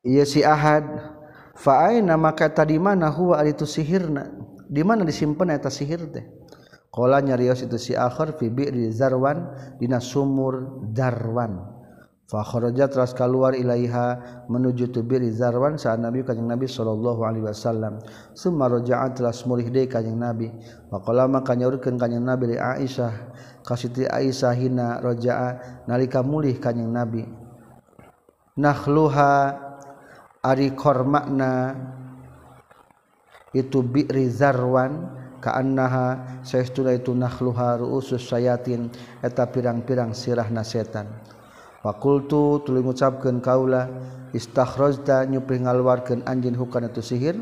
[0.03, 0.83] iya si ahad
[1.55, 4.31] fa'aina maka tadi mana huwa itu sihirna
[4.67, 6.25] di mana disimpan eta sihir teh
[6.95, 9.51] Kala nyarios itu si akhir fi bi'ri zarwan
[9.83, 11.75] dina sumur darwan.
[12.23, 17.43] Fa kharaja teras keluar ilaiha menuju tu bi'ri zarwan sa Nabi kanjeng Nabi sallallahu alaihi
[17.51, 17.99] wasallam.
[18.31, 20.47] Summa raja'at teras mulih deui kanjeng Nabi.
[20.87, 23.11] Wa qala maka nyaurkeun kanjeng Nabi li Aisyah
[23.67, 27.27] ka Siti Aisyah hina raja'a nalika mulih kanjeng Nabi.
[28.55, 29.51] nahluha
[30.39, 31.75] ari kormakna
[33.51, 35.11] itu bi'ri zarwan
[35.43, 38.91] kaannaha saestuna itu nahluha ru'usus sayatin
[39.23, 41.07] eta pirang-pirang sirahna setan.
[41.85, 43.85] Wa qultu tuluy ngucapkeun kaula
[44.33, 47.37] istakhrajta nyupri ngaluarkeun anjeun hukana tu sihir.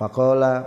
[0.00, 0.64] Faqala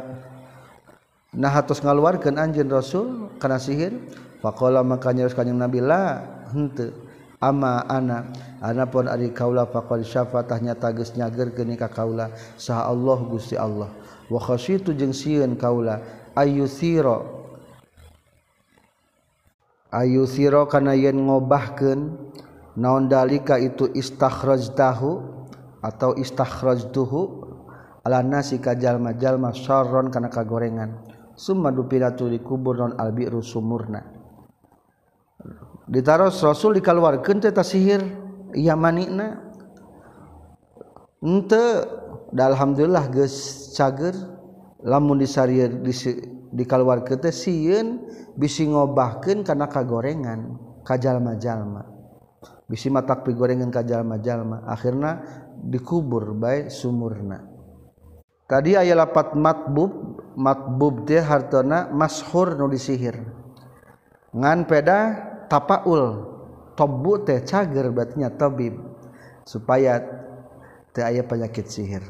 [1.33, 3.07] nah hatus ngaluarkeun anjeun rasul
[3.41, 3.97] kana sihir?
[4.39, 6.21] Faqala makanya kanjing nabi la
[6.53, 7.08] henteu.
[7.39, 12.31] ama anak anapun ari kaula faqad syafatahnya tages nyager geni ka kaula.
[12.59, 13.89] Saha Allah Gusti Allah.
[14.27, 16.03] Wa khasyitu jeung sieun kaula
[16.37, 17.25] ayusira
[19.89, 22.13] ayusira kana yen ngobahkeun
[22.77, 25.11] naon dalika itu istakhrajtahu
[25.81, 27.49] atau istakhrajtuhu?
[27.99, 31.03] Ala nasi ka jalma-jalma syarron kana kagorengan.
[31.35, 34.03] Summa dupilatu likubur non albiru sumurna.
[35.89, 38.05] ditaros Rasul dikaluarkan teta sihir
[38.53, 39.41] iya manikna
[41.19, 41.89] ente
[42.29, 44.13] da alhamdulillah geus cager
[44.85, 45.91] lamun disarieur di
[46.49, 48.05] dikaluarkeun teh sieun
[48.37, 51.85] bisi ngobahkeun kana kagorengan ka jalma-jalma
[52.69, 55.19] bisi matak pigorengan ka jalma-jalma akhirna
[55.59, 57.43] dikubur bae sumurna.
[58.49, 59.91] Tadi aya lapat matbub
[60.33, 63.17] matbub teh hartana mashur nu disihir.
[64.33, 66.29] Ngan peda tapaul
[66.77, 68.77] tobu teh cager batinya tabib.
[69.43, 69.99] Supaya
[70.93, 72.05] teh aya penyakit sihir.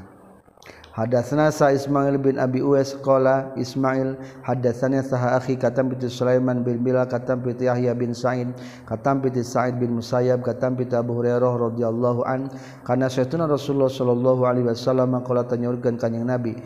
[0.99, 6.83] Hadatsana sa Ismail bin Abi Uwais qala Ismail hadatsana saha akhi katam bi Sulaiman bin
[6.83, 8.51] Bilal katam bi Yahya bin Sa'id
[8.83, 12.51] katam bi Sa'id bin Musayyab katam bi Abu Hurairah radhiyallahu an
[12.83, 16.59] kana saytuna Rasulullah sallallahu alaihi wasallam qala tanyurkeun kanjing Nabi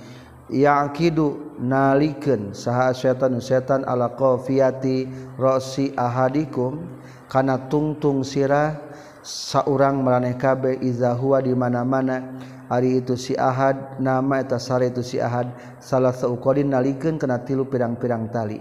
[0.53, 5.09] yaqidu nalikeun saha setan setan ala qafiyati
[5.41, 6.85] ra'si ahadikum
[7.25, 8.77] kana tungtung sirah
[9.25, 12.37] saurang maraneh kabeh iza huwa di mana-mana.
[12.71, 17.67] Ari itu si ahad nama eta sare itu si ahad salah sauqadin nalikeun kana tilu
[17.67, 18.57] pirang-pirang tali.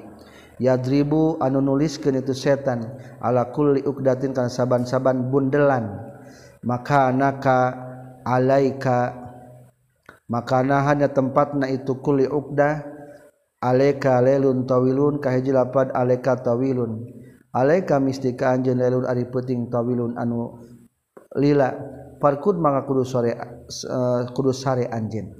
[0.60, 6.02] Yadribu anu nuliskeun itu setan ala kulli uqdatin kana saban-saban bundelan.
[6.66, 7.72] Maka naka
[8.26, 9.21] alaika
[10.32, 12.80] makana hanya tempat na itu kuli ukdah
[13.60, 17.04] aleka lelun tawilun kahiji lapad aleka tawilun.
[17.52, 20.56] Aleka mistika anjeun lelun ari peuting tawilun anu
[21.36, 22.00] lila.
[22.16, 25.36] Parkud maka kudu sore uh, kudu sare anjeun.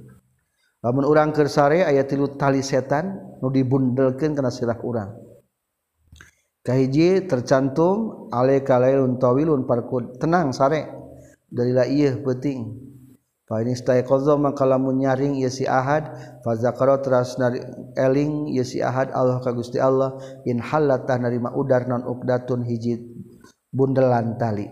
[0.83, 5.09] Lamun urang keur sare aya tilu tali setan nu dibundelkeun kana sirah urang.
[6.61, 10.85] Kahiji tercantum aleka lelun tawilun parkud tenang sare.
[11.49, 12.92] Dalila ieu peuting.
[13.43, 16.15] Fa in istaiqadha maka lamun nyaring ieu si Ahad
[16.47, 17.35] fa zakara teras
[17.99, 20.15] eling ieu si Ahad Allah ka Gusti Allah
[20.47, 23.03] in halat tah narima udar non uqdatun hiji
[23.67, 24.71] bundelan tali.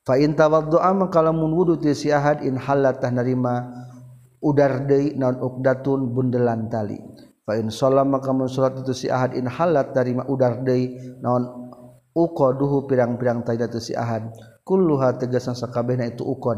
[0.00, 3.68] Fa in tawaddu'a maka lamun wudu ti si Ahad in halat tah narima
[4.40, 6.96] udar deui non uqdatun bundelan tali.
[7.44, 11.68] Fa in shalam maka mun salat itu si Ahad in halat narima udar deui non
[12.16, 14.32] uqaduhu pirang-pirang tali tu si Ahad.
[14.64, 16.56] Kulluha tegasna sakabehna itu uqad.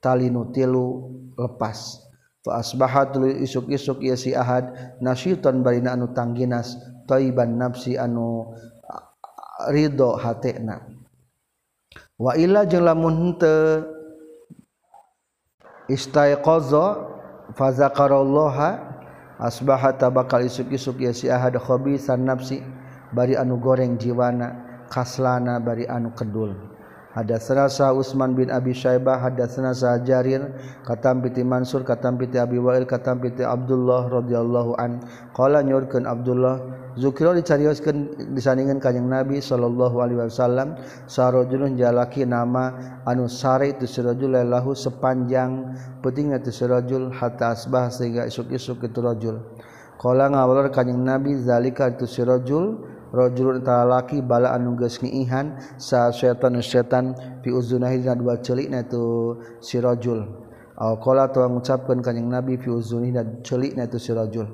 [0.00, 2.00] tali nutilu lepas
[2.44, 8.48] faasbahat isuk-isuk ya si ahad nasyitan barina anu tangginas toiban nafsi anu
[9.68, 10.80] ridho hatna
[12.16, 13.84] wa illa jeung lamun henteu
[15.92, 16.84] istaiqaza
[17.52, 18.70] fa zakarallaha
[19.40, 22.64] asbaha tabakal isuk-isuk ya si ahad khabisan nafsi
[23.10, 26.69] bari anu goreng jiwana kaslana bari anu kedul.
[27.10, 30.46] Hadatsana Sa Utsman bin Abi Syaibah hadatsana Sa Jarir
[30.86, 35.02] katam piti Mansur katam piti Abi Wa'il katam piti Abdullah radhiyallahu an.
[35.34, 36.62] Qala nyurkeun Abdullah
[36.94, 40.78] zukira dicarioskeun disandingan kanjing Nabi sallallahu alaihi wasallam
[41.10, 45.66] sarojulun jalaki nama anu sare itu sirajul lahu sepanjang
[46.06, 49.42] pentingnya itu sirajul hatta asbah sehingga isuk-isuk itu rajul.
[49.98, 56.58] Qala ngawalor kanjing Nabi zalika itu sirajul rojulun talaki bala anu geus ngiihan sa setan
[56.62, 60.26] setan fi uzunahi dina dua celikna tu si rajul
[60.78, 64.46] aw qala tu ngucapkeun ka nabi fi uzunihi dina celikna tu si rajul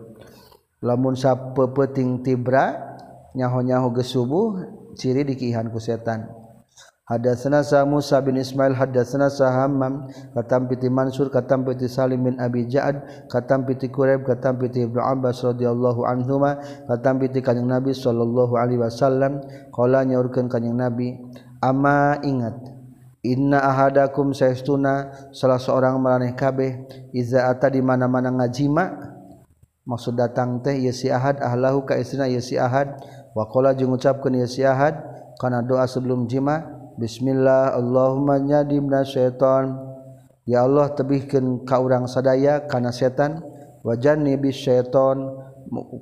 [0.81, 2.97] lamun sapeupeting tibra
[3.37, 4.57] nyaho-nyaho geus subuh
[4.97, 6.46] ciri dikihan ku setan.
[7.07, 12.35] Hadatsana sa Musa bin Ismail hadatsana sa Hammam katam piti Mansur katam piti Salim bin
[12.43, 16.59] Abi Ja'ad katam piti Quraib katam piti Ibnu Abbas radhiyallahu anhuma
[16.91, 19.39] katam piti Kanjeng Nabi sallallahu alaihi wasallam.
[19.71, 21.15] Qala nyaurkeun Kanjeng Nabi
[21.63, 22.59] ama ingat
[23.23, 29.15] inna ahadakum saestuna salah seorang maraneh kabeh iza ata di mana-mana ngajima.
[29.87, 32.99] Maksud datang teh ieu si Ahad ahlahu ka istrina ieu si Ahad.
[33.31, 34.99] Wa qala jeung ngucapkeun ieu si Ahad
[35.39, 36.76] kana doa sebelum jima.
[36.97, 39.77] Bismillah Allahumma nyadibna syaiton
[40.49, 43.45] Ya Allah tebihkan ka urang sadaya kana setan
[43.85, 45.29] wajan nibi syaiton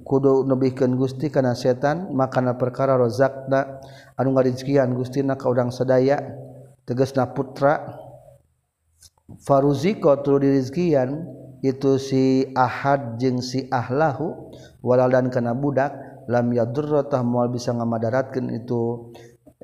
[0.07, 3.83] kudu nebihkan gusti kana setan makana perkara rozakna
[4.15, 6.21] anu ngarizkian gusti na ka urang sadaya.
[6.85, 7.81] Tegasna putra.
[9.41, 11.25] Faruziko tulu dirizkian
[11.65, 14.53] itu si ahad jeng si ahlahu.
[14.85, 15.97] Walal dan kana budak
[16.29, 19.11] lam yadurra mual bisa ngamadaratkan itu.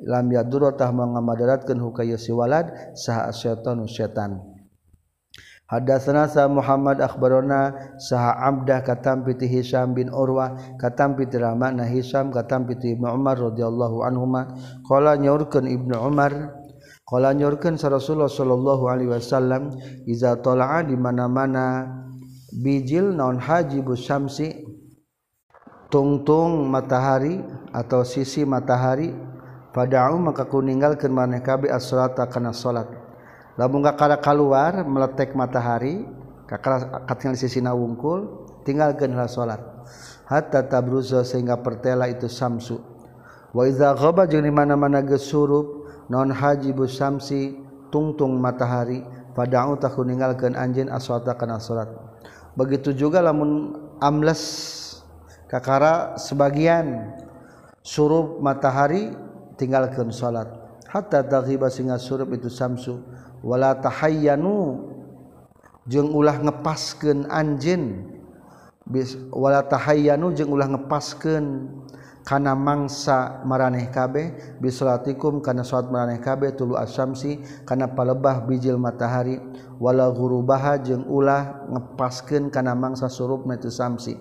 [0.04, 4.40] lam yadurotah mengamadaratkan hukayu siwalad saha syaitan syaitan.
[5.70, 12.34] Hadatsana sa Muhammad akhbarona saha Abdah katam piti Hisam bin Urwah katam piti Ramana Hisam
[12.34, 14.50] katam piti Ibnu Umar radhiyallahu anhuma.
[14.82, 16.58] Qala nyaurkeun Ibnu Umar
[17.06, 19.70] qala nyaurkeun sa Rasulullah sallallahu alaihi wasallam
[20.10, 21.86] iza tala'a di mana-mana
[22.50, 24.66] bijil naon hajibu syamsi
[25.86, 29.14] tungtung matahari atau sisi matahari
[29.70, 32.90] pada makaku meninggalkan maneh kaB asrat karena salat.
[33.54, 36.06] Lamun kakara keluar meletek matahari
[36.46, 39.62] kakara katingal sisina wungkul tinggalkanlah salat.
[40.26, 42.78] Hatta tabruza sehingga pertela itu samsu.
[43.50, 47.58] Wa iza ghaba jeung di mana-mana gesurup non hajibu samsi
[47.90, 49.02] tungtung matahari
[49.34, 51.90] pada'u tak ninggalkeun anjeun aswata kana salat.
[52.54, 54.42] Begitu juga lamun amles
[55.50, 57.14] kakara sebagian
[57.82, 59.10] surup matahari
[59.60, 60.48] tinggalkan salat.
[60.88, 63.04] Hatta taghiba singa surup itu samsu.
[63.44, 64.88] Wala tahayyanu.
[65.90, 68.04] Jeung ulah ngepaskeun anjeun
[69.32, 71.66] wala tahayyanu jeung ulah ngepaskeun
[72.22, 74.58] kana mangsa maraneh kabeh.
[74.60, 79.40] Bisolatikum kana salat maraneh kabeh tulu asyamsi kana palebah bijil matahari.
[79.80, 84.14] Wala ghurubaha jeung ulah ngepaskeun kana mangsa surupna itu samsi.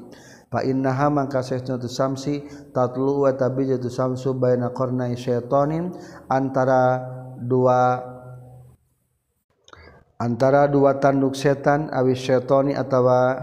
[0.65, 2.41] innaha mangka saestuna tu samsi
[2.73, 5.93] tatlu wa tabija tu samsu baina qarnai syaitonin
[6.25, 7.05] antara
[7.37, 8.01] dua
[10.17, 13.37] antara dua tanduk setan awi syaitoni atawa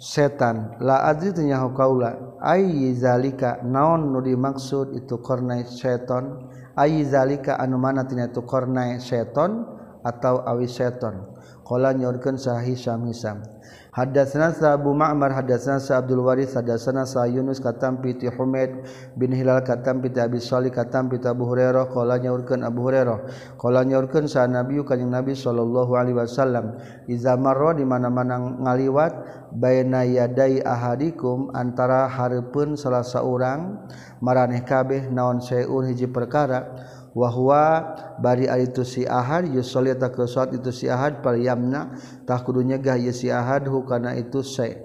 [0.00, 0.80] setan.
[0.80, 7.76] La adri tunyahu kaula ayyi zalika naon nu dimaksud itu qarnai syaiton ayyi zalika anu
[7.76, 9.68] mana tina itu qarnai syaiton
[10.00, 11.36] atau awi syaiton
[11.70, 13.46] Qala nyorkeun sahi samisam.
[13.94, 19.62] Hadatsana Abu Ma'mar hadatsana Sa Abdul Waris hadatsana Sa Yunus katam piti Humaid bin Hilal
[19.62, 21.86] katam piti Abi Shalih katam piti Abu Hurairah.
[21.94, 23.18] Qala nyorkeun Abu Hurairah.
[23.54, 26.74] Qala nyorkeun sa Nabi kanjing Nabi sallallahu alaihi wasallam.
[27.06, 29.14] Iza marra di mana-mana ngaliwat
[29.54, 33.86] baina yadai ahadikum antara hareupeun salah saurang
[34.18, 36.98] maraneh kabeh naon saeun hiji perkara.
[37.16, 43.66] wahwa bari itu sihar yusolita ke suat itu sihar paryamna tak kudu nyegah ye sihar
[43.66, 44.78] hukana itu se.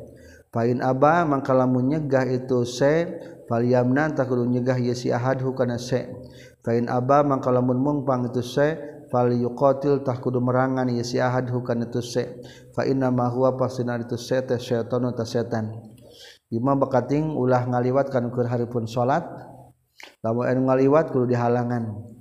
[0.50, 3.12] Pain aba mangkalamu nyegah itu se
[3.46, 6.10] paryamna tak kudu nyegah ye sihar hukana se.
[6.66, 8.80] Pain aba mangkalamun mungpang itu se
[9.12, 12.42] fal yuqatil tah kudu merangan ye sihar hukana itu se.
[12.74, 15.94] Fa inna ma huwa pasina itu se teh syaitan ta setan.
[16.50, 19.26] Imam bakating ulah ngaliwat kan keur haripun salat
[20.24, 22.15] lamun ngaliwat kudu dihalangan.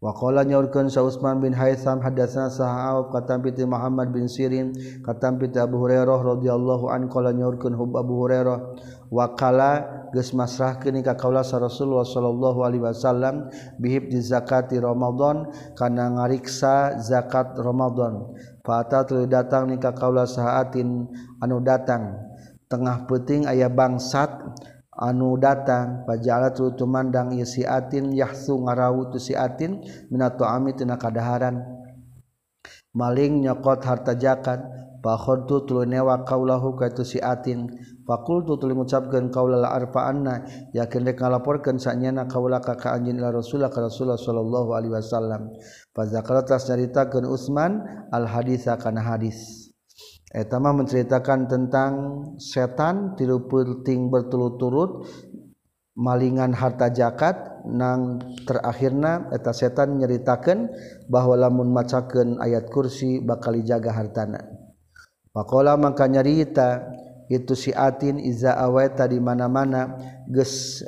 [0.00, 0.48] Wakola
[0.88, 4.72] Sa' Utsman bin Haytham hadasna sahaab katampiti Muhammad bin Sirin
[5.04, 8.80] katampiti Abu Hurairah radhiyallahu an kola nyaurkan hub Abu Hurairah
[9.12, 16.96] wakala geus masrahkeun ka kaula Rasulullah sallallahu alaihi wasallam bihib di zakati Ramadan kana ngariksa
[17.04, 18.24] zakat Ramadan.
[18.64, 21.12] Fata tuluy datang ni ka kaula saatin
[21.44, 22.16] anu datang.
[22.72, 24.32] Tengah peuting aya bangsat
[25.00, 29.80] anu datang pajalat tumandang ye siatin yahsu ngarawu tu siatin
[30.12, 31.64] minato ami tina kadaharan.
[32.92, 34.60] Maling nyokot harta jakat
[35.00, 37.70] pakhontu tuluy newa kaulahu ka tu siatin
[38.04, 40.44] fakultu tuluy ngucapkeun kaula la arfa'anna
[40.76, 45.54] yakin rek ngalaporkeun sanyana kaula ka ka anjeun ila rasulullah ka rasulullah sallallahu alaihi wasallam.
[45.94, 47.80] Fa zakarat nyaritakeun Utsman
[48.12, 49.59] al haditsa kana hadis.
[50.30, 51.92] Etama menceritakan tentang
[52.38, 55.02] setan tilu penting berturut-turut
[55.98, 60.70] malingan harta jakat nang terakhirna eta setan nyeritakan
[61.10, 64.38] bahwa lamun macaken ayat kursi bakal jaga hartana.
[65.34, 66.94] Pakola maka nyarita
[67.26, 69.98] itu siatin iza aweta di mana-mana
[70.30, 70.82] ges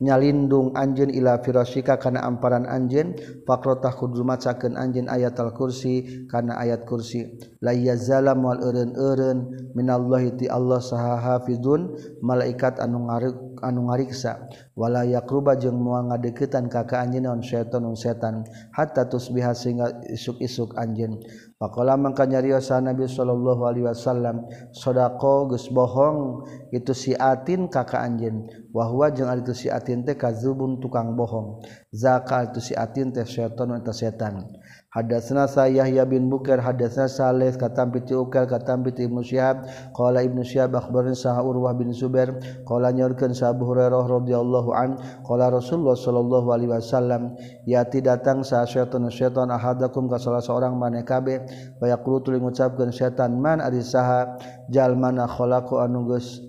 [0.00, 6.56] nyalindung anjeun ila firasika kana amparan anjeun fakrotah kudu macakeun anjen ayat al kursi kana
[6.56, 7.36] ayat kursi.
[7.60, 9.38] La yazala mal eureun eureun
[9.76, 11.92] minallahi ti Allah saha hafizun
[12.24, 14.46] malaikat anu ngareg anu ngariksa
[14.78, 20.78] wala yaqruba jeung moal ngadeukeutan ka ka anjeun naon setan setan hatta tusbiha sehingga isuk-isuk
[20.78, 21.18] anjeun.
[21.60, 28.00] Faqala mangka nyariosa nabi sallallahu alaihi wasallam sadaqo geus bohong itu si atin ka ka
[28.00, 31.60] anjeun wa huwa jeung ari si atin teh kazubun tukang bohong.
[31.92, 34.46] Zakal itu si atin teh setan eta setan.
[34.90, 39.62] Hadatsna sa Yahya bin Bukair hadatsna Salih katam bi Ukal katam bi Ibnu Syihab.
[39.94, 42.34] Qala Ibnu Syihab akhbarana sa Urwah bin Zubair.
[42.66, 44.98] Qala nyorkeun sa Abu Hurairah radhiyallahu an.
[45.22, 47.38] Qala Rasulullah sallallahu alaihi wasallam
[47.70, 51.38] yati datang sa syaitan syaitan ahadakum ka salah seorang maneh kabeh.
[51.78, 54.34] Wa yaqulu tuluy ngucapkeun syaitan man ari saha?
[54.74, 56.42] Jalmana khalaqu anu geus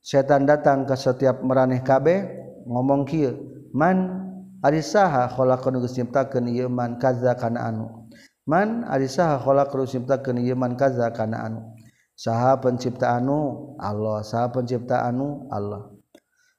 [0.00, 2.24] setan datang ke setiap meraneh kabeh?
[2.64, 3.36] Ngomong kieu
[3.76, 4.23] man
[4.64, 8.08] Arisahakholakunyiptaman kaza kana anu.
[8.48, 11.76] Man arisahakholakunyiptaman kaza kana anu.
[12.16, 14.24] Saha pencipta anu Allah.
[14.24, 15.92] Saha pencipta anu Allah.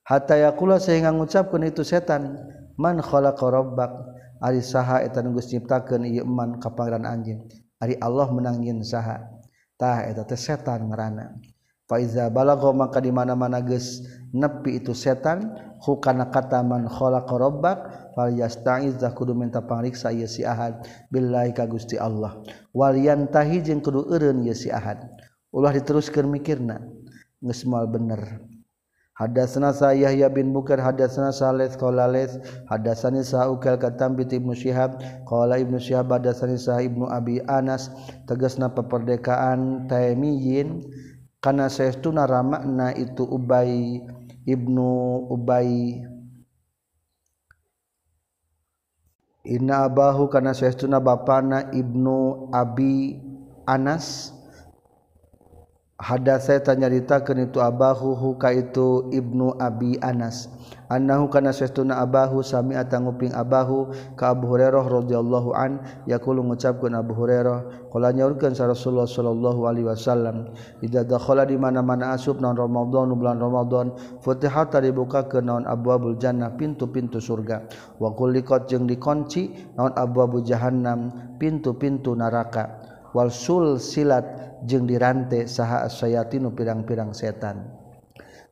[0.06, 2.38] Hatta yaqula sehingga ngucapkeun itu setan
[2.78, 3.90] man khalaqa rabbak.
[4.38, 7.50] Ari saha eta nu Gusti nyiptakeun ieu man ka pangeran anjeun.
[7.82, 9.18] Ari Allah menang nyin saha.
[9.82, 11.55] Tah eta teh setan ngaranna
[11.86, 14.02] Faiza balago maka di mana-mana geus
[14.34, 15.54] nepi itu setan
[15.86, 17.78] hukana kata man khalaqa rabbak
[18.18, 20.82] fal yasta'iz kudu minta pangriksa ieu si Ahad.
[21.14, 22.42] Billahi ka Gusti Allah.
[22.74, 24.98] Wal yantahi jeung kudu eureun ieu si Ahad.
[25.54, 26.82] Ulah diteruskeun mikirna
[27.38, 28.42] geus moal bener.
[29.16, 32.36] Hadatsana Yahya bin Bukar hadatsana Salih qala Laits
[32.68, 37.88] hadatsani Sa'ukal katam bi Ibnu Syihab qala Ibnu Syihab hadatsani Sa Ibnu Abi Anas
[38.28, 40.84] tegasna peperdekaan Taimiyin
[41.46, 44.02] karena saestuna ramakna itu Ubay
[44.50, 44.90] Ibnu
[45.30, 46.02] Ubay.
[49.46, 53.22] Inna abahu kana saestuna bapana Ibnu Abi
[53.70, 54.34] Anas.
[56.02, 60.50] Ada saya tanyaritakan itu abahuhuka itu Ibnu Abi Anas
[60.92, 67.14] annahu kana sesuna abahu sami'a tanguping abahu ka Abu Hurairah radhiyallahu an yaqulu ngucapkeun Abu
[67.18, 73.14] Hurairah qala nyaurkeun sa Rasulullah sallallahu alaihi wasallam idza dakhala di mana-mana asub naon Ramadan
[73.18, 77.66] bulan Ramadan futihat tadi buka ke naon abwabul jannah pintu-pintu surga.
[78.02, 82.82] Wa kulliqat jeung dikunci naon abwabu jahannam pintu-pintu neraka.
[83.16, 87.85] Wal sul silat jeung dirante saha asyayatin pirang-pirang setan.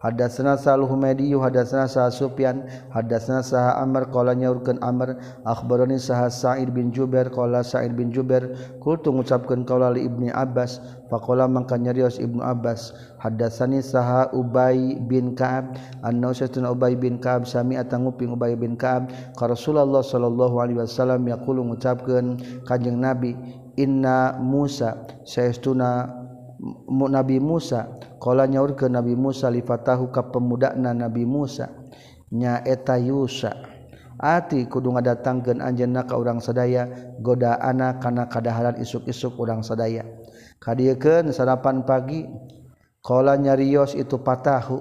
[0.04, 5.16] Hadatsana Sa'al Humaidi hadatsana Sa'al Sufyan hadatsana Sa'al Amr qala nyaurkeun Amr
[5.48, 8.52] akhbarani Sa'al Sa'id bin Jubair qala Sa'id bin Jubair
[8.84, 12.92] kultu ngucapkeun qaula li Ibnu Abbas faqala mangka nyarios Ibnu Abbas
[13.24, 19.08] hadatsani Sa'al Ubay bin Ka'ab annahu satun Ubay bin Ka'ab sami atanguping Ubay bin Ka'ab
[19.40, 23.40] ka Rasulullah sallallahu alaihi wasallam yaqulu ngucapkeun Kanjeng Nabi
[23.80, 26.23] inna Musa saestuna
[26.90, 28.00] Nabi Musa.
[28.24, 31.68] Kalau nyaur ke Nabi Musa lifatahu ka pemudakna Nabi Musa.
[32.32, 33.52] Nyaeta Yusa.
[34.24, 36.88] Ati kudu ngadatangkeun anjeunna ka urang sadaya
[37.20, 40.08] goda anak kana kadaharan isuk-isuk urang sadaya.
[40.64, 42.24] Kadiekeun sarapan pagi
[43.04, 44.80] qala nyarios itu patahu.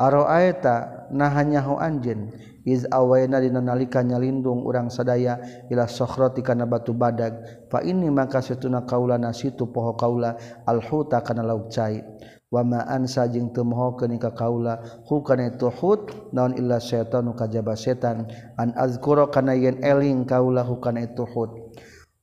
[0.00, 2.32] Aroaeta nah hanyahu anjeun.
[2.64, 5.38] iz awayna dina nalika nyalindung urang sadaya
[5.70, 7.66] ila sokhrati kana batu badag.
[7.70, 10.36] Fa ini maka situna kaula nasitu poho kaula
[10.66, 12.02] alhuta kana lauk cai.
[12.50, 17.38] Wa ma ansa jeung teu moho ka kaula hu kana itu hut naon illa syaitanu
[17.38, 18.26] kajaba setan.
[18.58, 21.59] An azkura kana yen eling kaula hu kana itu hut.